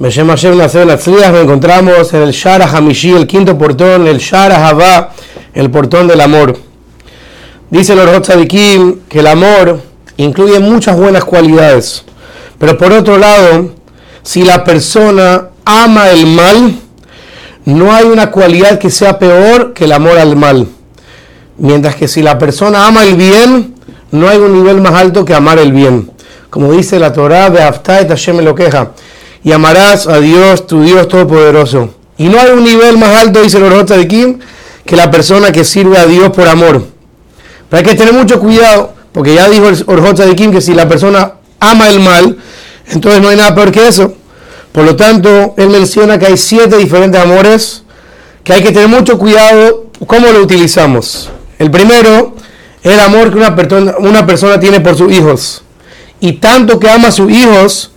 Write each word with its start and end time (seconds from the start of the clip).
Beshem 0.00 0.28
Hashem 0.28 0.56
Nacer 0.56 0.86
nos 0.86 1.06
encontramos 1.42 2.14
en 2.14 2.22
el 2.22 2.32
Shara 2.32 2.64
Hamishi, 2.64 3.10
el 3.12 3.26
quinto 3.26 3.58
portón, 3.58 4.06
el 4.08 4.16
Shara 4.16 4.66
Havá, 4.66 5.10
el 5.52 5.70
portón 5.70 6.08
del 6.08 6.22
amor. 6.22 6.56
Dice 7.68 7.92
el 7.92 8.22
Tzadikim 8.22 9.00
que 9.10 9.18
el 9.18 9.26
amor 9.26 9.78
incluye 10.16 10.58
muchas 10.58 10.96
buenas 10.96 11.22
cualidades, 11.26 12.02
pero 12.58 12.78
por 12.78 12.92
otro 12.92 13.18
lado, 13.18 13.74
si 14.22 14.42
la 14.42 14.64
persona 14.64 15.50
ama 15.66 16.08
el 16.08 16.24
mal, 16.28 16.76
no 17.66 17.92
hay 17.94 18.06
una 18.06 18.30
cualidad 18.30 18.78
que 18.78 18.88
sea 18.88 19.18
peor 19.18 19.74
que 19.74 19.84
el 19.84 19.92
amor 19.92 20.16
al 20.16 20.34
mal. 20.34 20.66
Mientras 21.58 21.94
que 21.96 22.08
si 22.08 22.22
la 22.22 22.38
persona 22.38 22.86
ama 22.86 23.04
el 23.04 23.16
bien, 23.16 23.74
no 24.12 24.30
hay 24.30 24.38
un 24.38 24.54
nivel 24.54 24.80
más 24.80 24.94
alto 24.94 25.26
que 25.26 25.34
amar 25.34 25.58
el 25.58 25.74
bien. 25.74 26.10
Como 26.48 26.72
dice 26.72 26.98
la 26.98 27.12
Torah 27.12 27.50
de 27.50 27.62
Haftai 27.62 28.08
Hashem 28.08 28.38
lo 28.38 28.54
queja 28.54 28.92
y 29.42 29.52
amarás 29.52 30.06
a 30.06 30.20
Dios, 30.20 30.66
tu 30.66 30.82
Dios 30.82 31.08
Todopoderoso. 31.08 31.94
Y 32.18 32.28
no 32.28 32.38
hay 32.38 32.50
un 32.50 32.64
nivel 32.64 32.98
más 32.98 33.16
alto, 33.16 33.42
dice 33.42 33.58
el 33.58 33.86
de 33.86 34.08
Kim, 34.08 34.38
que 34.84 34.96
la 34.96 35.10
persona 35.10 35.52
que 35.52 35.64
sirve 35.64 35.96
a 35.96 36.06
Dios 36.06 36.30
por 36.30 36.48
amor. 36.48 36.84
Pero 37.68 37.78
hay 37.78 37.84
que 37.84 37.96
tener 37.96 38.12
mucho 38.12 38.40
cuidado, 38.40 38.92
porque 39.12 39.34
ya 39.34 39.48
dijo 39.48 39.68
el 39.68 39.82
Orjota 39.86 40.26
de 40.26 40.36
Kim 40.36 40.52
que 40.52 40.60
si 40.60 40.74
la 40.74 40.88
persona 40.88 41.34
ama 41.58 41.88
el 41.88 42.00
mal, 42.00 42.36
entonces 42.88 43.22
no 43.22 43.28
hay 43.28 43.36
nada 43.36 43.54
peor 43.54 43.72
que 43.72 43.86
eso. 43.86 44.14
Por 44.72 44.84
lo 44.84 44.96
tanto, 44.96 45.54
él 45.56 45.68
menciona 45.70 46.18
que 46.18 46.26
hay 46.26 46.36
siete 46.36 46.76
diferentes 46.76 47.20
amores, 47.20 47.82
que 48.44 48.52
hay 48.52 48.62
que 48.62 48.72
tener 48.72 48.88
mucho 48.88 49.18
cuidado 49.18 49.86
cómo 50.06 50.30
lo 50.30 50.42
utilizamos. 50.42 51.30
El 51.58 51.70
primero 51.70 52.34
es 52.82 52.92
el 52.92 53.00
amor 53.00 53.30
que 53.30 53.38
una 53.38 54.26
persona 54.26 54.60
tiene 54.60 54.80
por 54.80 54.96
sus 54.96 55.12
hijos. 55.12 55.62
Y 56.20 56.34
tanto 56.34 56.78
que 56.78 56.90
ama 56.90 57.08
a 57.08 57.12
sus 57.12 57.30
hijos, 57.30 57.92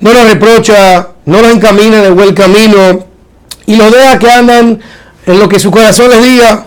no 0.00 0.12
los 0.12 0.24
reprocha, 0.30 1.08
no 1.24 1.40
los 1.40 1.52
encamina 1.52 1.98
en 1.98 2.04
el 2.04 2.12
buen 2.12 2.34
camino 2.34 3.06
y 3.66 3.76
los 3.76 3.90
deja 3.90 4.18
que 4.18 4.30
andan 4.30 4.80
en 5.26 5.38
lo 5.38 5.48
que 5.48 5.58
su 5.58 5.70
corazón 5.70 6.10
les 6.10 6.22
diga. 6.22 6.66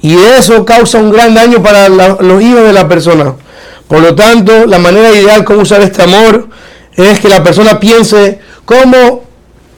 Y 0.00 0.14
eso 0.14 0.64
causa 0.64 0.98
un 0.98 1.10
gran 1.10 1.34
daño 1.34 1.62
para 1.62 1.88
los 1.88 2.42
hijos 2.42 2.62
de 2.62 2.72
la 2.72 2.88
persona. 2.88 3.34
Por 3.88 4.00
lo 4.00 4.14
tanto, 4.14 4.66
la 4.66 4.78
manera 4.78 5.10
ideal 5.10 5.44
como 5.44 5.62
usar 5.62 5.80
este 5.82 6.02
amor 6.02 6.48
es 6.94 7.20
que 7.20 7.28
la 7.28 7.42
persona 7.42 7.78
piense 7.80 8.40
cómo 8.64 9.24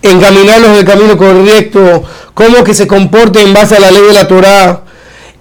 encaminarlos 0.02 0.70
en 0.70 0.76
el 0.76 0.84
camino 0.84 1.16
correcto, 1.16 2.04
cómo 2.34 2.62
que 2.62 2.74
se 2.74 2.86
comporte 2.86 3.42
en 3.42 3.52
base 3.52 3.76
a 3.76 3.80
la 3.80 3.90
ley 3.90 4.02
de 4.02 4.12
la 4.12 4.28
Torah, 4.28 4.82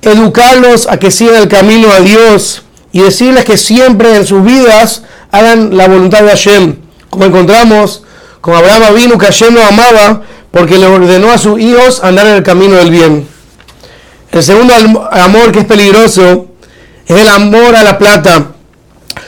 educarlos 0.01 0.87
a 0.87 0.97
que 0.97 1.11
sigan 1.11 1.35
el 1.35 1.47
camino 1.47 1.91
a 1.91 1.99
Dios 1.99 2.63
y 2.91 3.01
decirles 3.01 3.45
que 3.45 3.57
siempre 3.57 4.15
en 4.15 4.25
sus 4.25 4.43
vidas 4.43 5.03
hagan 5.31 5.75
la 5.77 5.87
voluntad 5.87 6.23
de 6.23 6.29
Hashem 6.29 6.86
como 7.09 7.25
encontramos 7.25 8.03
con 8.41 8.55
Abraham 8.55 8.95
vino 8.95 9.17
que 9.17 9.25
Hashem 9.25 9.57
amaba 9.57 10.21
porque 10.51 10.77
le 10.77 10.85
ordenó 10.85 11.31
a 11.31 11.37
sus 11.37 11.59
hijos 11.59 12.03
andar 12.03 12.27
en 12.27 12.35
el 12.35 12.43
camino 12.43 12.75
del 12.75 12.91
bien. 12.91 13.27
El 14.31 14.43
segundo 14.43 14.73
amor 15.11 15.51
que 15.51 15.59
es 15.59 15.65
peligroso 15.65 16.47
es 17.05 17.15
el 17.19 17.27
amor 17.27 17.75
a 17.75 17.83
la 17.83 17.97
plata. 17.97 18.47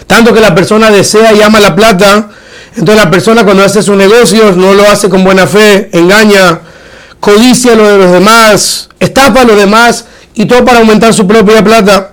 Tanto 0.07 0.33
que 0.33 0.39
la 0.39 0.55
persona 0.55 0.91
desea 0.91 1.33
y 1.33 1.41
ama 1.41 1.59
la 1.59 1.75
plata, 1.75 2.29
entonces 2.75 3.03
la 3.03 3.11
persona 3.11 3.43
cuando 3.43 3.63
hace 3.63 3.83
sus 3.83 3.95
negocios 3.95 4.55
no 4.55 4.73
lo 4.73 4.89
hace 4.89 5.09
con 5.09 5.23
buena 5.23 5.47
fe, 5.47 5.89
engaña, 5.93 6.61
codicia 7.19 7.75
lo 7.75 7.87
de 7.87 7.97
los 7.97 8.11
demás, 8.11 8.89
estafa 8.99 9.41
a 9.41 9.45
los 9.45 9.57
demás 9.57 10.05
y 10.33 10.45
todo 10.45 10.63
para 10.65 10.79
aumentar 10.79 11.13
su 11.13 11.27
propia 11.27 11.63
plata. 11.63 12.11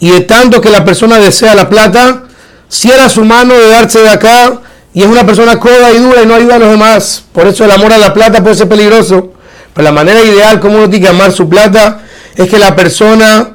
Y 0.00 0.10
de 0.10 0.20
tanto 0.22 0.60
que 0.60 0.70
la 0.70 0.84
persona 0.84 1.18
desea 1.18 1.54
la 1.54 1.68
plata, 1.68 2.24
cierra 2.68 3.08
su 3.08 3.24
mano 3.24 3.54
de 3.54 3.68
darse 3.68 4.00
de 4.00 4.08
acá 4.08 4.60
y 4.94 5.02
es 5.02 5.08
una 5.08 5.24
persona 5.24 5.58
coda 5.58 5.90
y 5.92 5.98
dura 5.98 6.22
y 6.22 6.26
no 6.26 6.34
ayuda 6.34 6.56
a 6.56 6.58
los 6.58 6.70
demás. 6.70 7.24
Por 7.32 7.46
eso 7.46 7.64
el 7.64 7.70
amor 7.70 7.92
a 7.92 7.98
la 7.98 8.12
plata 8.12 8.42
puede 8.42 8.54
ser 8.54 8.68
peligroso. 8.68 9.32
Pero 9.72 9.84
la 9.84 9.92
manera 9.92 10.22
ideal 10.22 10.60
como 10.60 10.76
uno 10.76 10.90
tiene 10.90 11.06
que 11.06 11.10
amar 11.10 11.32
su 11.32 11.48
plata 11.48 12.02
es 12.36 12.48
que 12.48 12.58
la 12.58 12.76
persona 12.76 13.52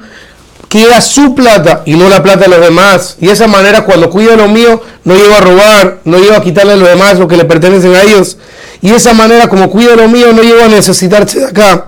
quiera 0.68 1.00
su 1.00 1.34
plata 1.34 1.82
y 1.86 1.94
no 1.94 2.08
la 2.08 2.22
plata 2.22 2.40
de 2.40 2.48
los 2.48 2.60
demás. 2.60 3.16
Y 3.20 3.26
de 3.26 3.32
esa 3.32 3.46
manera 3.46 3.84
cuando 3.84 4.10
cuida 4.10 4.34
lo 4.34 4.48
mío 4.48 4.82
no 5.04 5.14
llego 5.14 5.34
a 5.34 5.40
robar, 5.40 6.00
no 6.04 6.18
llego 6.18 6.34
a 6.34 6.42
quitarle 6.42 6.72
a 6.72 6.76
los 6.76 6.88
demás 6.88 7.18
lo 7.18 7.28
que 7.28 7.36
le 7.36 7.44
pertenecen 7.44 7.94
a 7.94 8.02
ellos. 8.02 8.36
Y 8.80 8.90
de 8.90 8.96
esa 8.96 9.14
manera 9.14 9.48
como 9.48 9.70
cuido 9.70 9.94
lo 9.94 10.08
mío 10.08 10.32
no 10.32 10.42
llego 10.42 10.64
a 10.64 10.68
necesitarse 10.68 11.38
de 11.38 11.46
acá. 11.46 11.86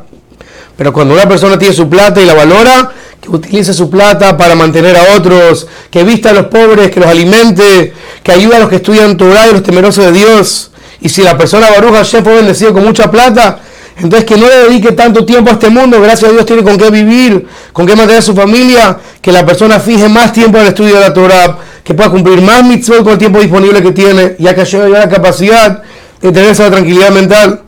Pero 0.76 0.92
cuando 0.92 1.14
una 1.14 1.28
persona 1.28 1.58
tiene 1.58 1.74
su 1.74 1.88
plata 1.88 2.22
y 2.22 2.24
la 2.24 2.34
valora, 2.34 2.92
que 3.20 3.28
utilice 3.28 3.72
su 3.74 3.90
plata 3.90 4.36
para 4.36 4.54
mantener 4.54 4.96
a 4.96 5.16
otros, 5.16 5.66
que 5.90 6.04
vista 6.04 6.30
a 6.30 6.32
los 6.32 6.46
pobres, 6.46 6.90
que 6.90 7.00
los 7.00 7.08
alimente, 7.08 7.92
que 8.22 8.32
ayude 8.32 8.56
a 8.56 8.60
los 8.60 8.68
que 8.68 8.76
estudian 8.76 9.16
Torah 9.16 9.48
y 9.48 9.52
los 9.52 9.62
temerosos 9.62 10.06
de 10.06 10.12
Dios. 10.12 10.70
Y 11.00 11.08
si 11.08 11.22
la 11.22 11.36
persona 11.36 11.70
Baruch 11.70 11.94
Hashem 11.94 12.24
fue 12.24 12.36
bendecido 12.36 12.72
con 12.72 12.84
mucha 12.84 13.10
plata, 13.10 13.60
entonces 13.96 14.24
que 14.24 14.36
no 14.36 14.48
le 14.48 14.56
dedique 14.68 14.92
tanto 14.92 15.24
tiempo 15.24 15.50
a 15.50 15.54
este 15.54 15.68
mundo, 15.68 16.00
gracias 16.00 16.30
a 16.30 16.32
Dios 16.32 16.46
tiene 16.46 16.62
con 16.62 16.78
qué 16.78 16.90
vivir, 16.90 17.46
con 17.72 17.86
qué 17.86 17.94
mantener 17.94 18.20
a 18.20 18.22
su 18.22 18.34
familia, 18.34 18.98
que 19.20 19.32
la 19.32 19.44
persona 19.44 19.78
fije 19.78 20.08
más 20.08 20.32
tiempo 20.32 20.58
el 20.58 20.68
estudio 20.68 20.94
de 20.94 21.00
la 21.00 21.12
Torah, 21.12 21.58
que 21.84 21.94
pueda 21.94 22.10
cumplir 22.10 22.40
más 22.40 22.64
mitzvot 22.64 23.02
con 23.02 23.12
el 23.12 23.18
tiempo 23.18 23.40
disponible 23.40 23.82
que 23.82 23.92
tiene, 23.92 24.36
ya 24.38 24.54
que 24.54 24.62
haya 24.62 24.88
la 24.88 25.08
capacidad 25.08 25.82
de 26.20 26.32
tener 26.32 26.50
esa 26.50 26.70
tranquilidad 26.70 27.10
mental. 27.10 27.62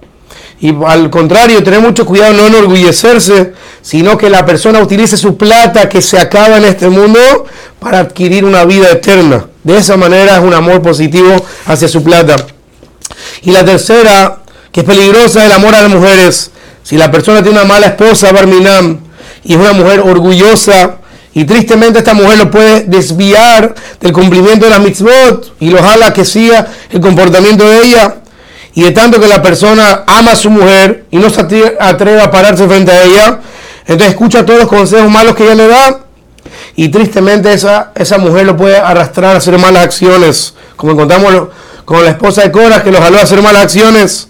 Y 0.62 0.72
al 0.86 1.10
contrario, 1.10 1.60
tener 1.64 1.80
mucho 1.80 2.06
cuidado, 2.06 2.34
no 2.34 2.46
enorgullecerse, 2.46 3.52
sino 3.82 4.16
que 4.16 4.30
la 4.30 4.46
persona 4.46 4.80
utilice 4.80 5.16
su 5.16 5.36
plata 5.36 5.88
que 5.88 6.00
se 6.00 6.20
acaba 6.20 6.56
en 6.56 6.64
este 6.64 6.88
mundo 6.88 7.18
para 7.80 7.98
adquirir 7.98 8.44
una 8.44 8.64
vida 8.64 8.88
eterna. 8.88 9.46
De 9.64 9.76
esa 9.76 9.96
manera 9.96 10.36
es 10.36 10.44
un 10.44 10.54
amor 10.54 10.80
positivo 10.80 11.44
hacia 11.66 11.88
su 11.88 12.04
plata. 12.04 12.36
Y 13.42 13.50
la 13.50 13.64
tercera, 13.64 14.42
que 14.70 14.80
es 14.82 14.86
peligrosa, 14.86 15.40
es 15.40 15.46
el 15.46 15.52
amor 15.52 15.74
a 15.74 15.82
las 15.82 15.90
mujeres. 15.90 16.52
Si 16.84 16.96
la 16.96 17.10
persona 17.10 17.42
tiene 17.42 17.58
una 17.58 17.66
mala 17.66 17.88
esposa, 17.88 18.30
Barminam, 18.30 19.00
y 19.42 19.54
es 19.54 19.58
una 19.58 19.72
mujer 19.72 19.98
orgullosa, 19.98 20.98
y 21.34 21.44
tristemente 21.44 21.98
esta 21.98 22.14
mujer 22.14 22.38
lo 22.38 22.52
puede 22.52 22.84
desviar 22.84 23.74
del 24.00 24.12
cumplimiento 24.12 24.66
de 24.66 24.70
las 24.70 24.80
mitzvot 24.80 25.54
y 25.58 25.70
lo 25.70 25.82
jala 25.82 26.12
que 26.12 26.24
siga 26.24 26.68
el 26.88 27.00
comportamiento 27.00 27.68
de 27.68 27.78
ella. 27.84 28.21
Y 28.74 28.82
de 28.82 28.90
tanto 28.92 29.20
que 29.20 29.28
la 29.28 29.42
persona 29.42 30.04
ama 30.06 30.32
a 30.32 30.36
su 30.36 30.50
mujer 30.50 31.04
y 31.10 31.18
no 31.18 31.28
se 31.28 31.40
atreve 31.40 32.20
a 32.20 32.30
pararse 32.30 32.66
frente 32.66 32.90
a 32.90 33.04
ella, 33.04 33.40
entonces 33.86 34.10
escucha 34.10 34.46
todos 34.46 34.60
los 34.60 34.68
consejos 34.68 35.10
malos 35.10 35.34
que 35.34 35.44
ella 35.44 35.54
le 35.54 35.68
da 35.68 36.00
y 36.74 36.88
tristemente 36.88 37.52
esa, 37.52 37.92
esa 37.94 38.18
mujer 38.18 38.46
lo 38.46 38.56
puede 38.56 38.78
arrastrar 38.78 39.34
a 39.34 39.38
hacer 39.38 39.58
malas 39.58 39.84
acciones, 39.84 40.54
como 40.76 40.92
encontramos 40.92 41.48
con 41.84 42.02
la 42.02 42.10
esposa 42.10 42.42
de 42.42 42.52
Cora 42.52 42.82
que 42.82 42.90
lo 42.90 43.00
jaló 43.00 43.18
a 43.18 43.22
hacer 43.22 43.42
malas 43.42 43.64
acciones. 43.64 44.28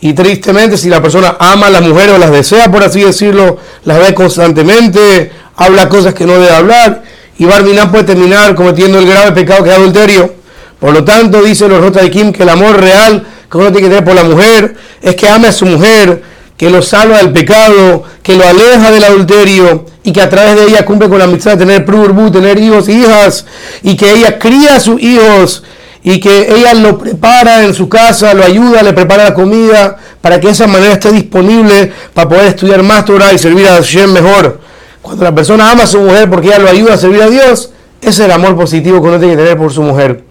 Y 0.00 0.12
tristemente 0.12 0.76
si 0.76 0.88
la 0.88 1.02
persona 1.02 1.36
ama 1.40 1.66
a 1.66 1.70
las 1.70 1.82
mujeres 1.82 2.14
o 2.14 2.18
las 2.18 2.30
desea, 2.30 2.70
por 2.70 2.84
así 2.84 3.00
decirlo, 3.00 3.58
las 3.84 3.98
ve 3.98 4.14
constantemente, 4.14 5.32
habla 5.56 5.88
cosas 5.88 6.14
que 6.14 6.24
no 6.24 6.34
debe 6.34 6.50
hablar 6.50 7.02
y 7.38 7.46
Barminan 7.46 7.90
puede 7.90 8.04
terminar 8.04 8.54
cometiendo 8.54 8.98
el 8.98 9.06
grave 9.06 9.32
pecado 9.32 9.64
que 9.64 9.70
es 9.70 9.76
adulterio. 9.76 10.34
Por 10.78 10.92
lo 10.92 11.02
tanto, 11.04 11.42
dice 11.42 11.68
los 11.68 11.80
Rota 11.80 12.00
de 12.00 12.10
Kim 12.10 12.32
que 12.32 12.44
el 12.44 12.48
amor 12.48 12.80
real 12.80 13.26
que 13.50 13.58
uno 13.58 13.72
tiene 13.72 13.88
que 13.88 13.94
tener 13.94 14.04
por 14.04 14.14
la 14.14 14.24
mujer 14.24 14.76
es 15.00 15.14
que 15.14 15.28
ame 15.28 15.48
a 15.48 15.52
su 15.52 15.66
mujer, 15.66 16.22
que 16.56 16.70
lo 16.70 16.82
salva 16.82 17.18
del 17.18 17.32
pecado, 17.32 18.02
que 18.22 18.34
lo 18.34 18.46
aleja 18.46 18.90
del 18.90 19.04
adulterio 19.04 19.86
y 20.02 20.12
que 20.12 20.20
a 20.20 20.28
través 20.28 20.56
de 20.56 20.64
ella 20.64 20.84
cumple 20.84 21.08
con 21.08 21.18
la 21.18 21.24
amistad 21.24 21.52
de 21.52 21.58
tener 21.58 21.84
prurbu, 21.84 22.30
tener 22.30 22.58
hijos 22.58 22.88
e 22.88 22.92
hijas 22.92 23.46
y 23.82 23.96
que 23.96 24.10
ella 24.12 24.38
cría 24.38 24.76
a 24.76 24.80
sus 24.80 25.00
hijos 25.00 25.62
y 26.02 26.20
que 26.20 26.52
ella 26.54 26.74
lo 26.74 26.98
prepara 26.98 27.64
en 27.64 27.74
su 27.74 27.88
casa, 27.88 28.34
lo 28.34 28.44
ayuda, 28.44 28.82
le 28.82 28.92
prepara 28.92 29.24
la 29.24 29.34
comida 29.34 29.96
para 30.20 30.40
que 30.40 30.48
de 30.48 30.52
esa 30.52 30.66
manera 30.66 30.94
esté 30.94 31.12
disponible 31.12 31.92
para 32.12 32.28
poder 32.28 32.46
estudiar 32.46 32.82
más 32.82 33.04
Torah 33.04 33.32
y 33.32 33.38
servir 33.38 33.66
a 33.68 33.74
Hashem 33.74 34.12
mejor. 34.12 34.60
Cuando 35.00 35.24
la 35.24 35.34
persona 35.34 35.70
ama 35.70 35.84
a 35.84 35.86
su 35.86 36.00
mujer 36.00 36.28
porque 36.28 36.48
ella 36.48 36.58
lo 36.58 36.68
ayuda 36.68 36.94
a 36.94 36.98
servir 36.98 37.22
a 37.22 37.28
Dios, 37.28 37.70
ese 38.00 38.10
es 38.10 38.20
el 38.20 38.32
amor 38.32 38.56
positivo 38.56 39.00
que 39.00 39.08
uno 39.08 39.18
tiene 39.18 39.34
que 39.34 39.42
tener 39.42 39.56
por 39.56 39.72
su 39.72 39.82
mujer. 39.82 40.27